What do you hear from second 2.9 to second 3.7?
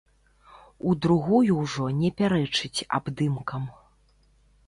абдымкам.